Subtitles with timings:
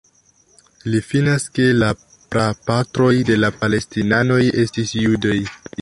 [0.93, 1.91] Li finas ke la
[2.35, 5.41] prapatroj de la Palestinanoj estis judoj.